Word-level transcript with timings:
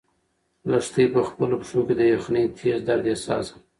لښتې 0.69 1.03
په 1.13 1.21
خپلو 1.29 1.55
پښو 1.61 1.79
کې 1.87 1.95
د 1.97 2.01
یخنۍ 2.13 2.43
تېز 2.57 2.77
درد 2.87 3.05
احساس 3.11 3.45
کړ. 3.53 3.59